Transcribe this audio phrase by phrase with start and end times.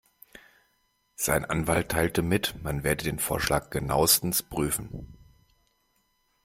[1.15, 5.15] Sein Anwalt teilte mit, man werde den Vorschlag genauestens prüfen.